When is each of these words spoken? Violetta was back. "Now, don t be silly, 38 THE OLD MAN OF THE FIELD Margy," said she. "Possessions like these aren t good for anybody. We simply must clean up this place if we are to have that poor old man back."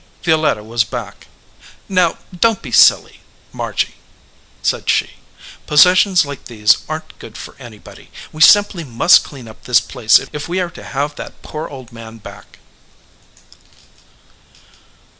Violetta 0.23 0.63
was 0.63 0.83
back. 0.83 1.27
"Now, 1.87 2.17
don 2.35 2.55
t 2.55 2.61
be 2.63 2.71
silly, 2.71 3.01
38 3.03 3.13
THE 3.13 3.13
OLD 3.13 3.13
MAN 3.13 3.21
OF 3.21 3.35
THE 3.35 3.37
FIELD 3.51 3.57
Margy," 3.57 3.95
said 4.63 4.89
she. 4.89 5.09
"Possessions 5.67 6.25
like 6.25 6.45
these 6.45 6.77
aren 6.89 7.01
t 7.01 7.15
good 7.19 7.37
for 7.37 7.55
anybody. 7.59 8.09
We 8.31 8.41
simply 8.41 8.83
must 8.83 9.23
clean 9.23 9.47
up 9.47 9.65
this 9.65 9.79
place 9.79 10.17
if 10.17 10.49
we 10.49 10.59
are 10.59 10.71
to 10.71 10.83
have 10.83 11.15
that 11.17 11.39
poor 11.43 11.67
old 11.67 11.91
man 11.91 12.17
back." 12.17 12.57